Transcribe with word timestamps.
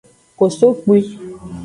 Kosokpwi. 0.37 0.97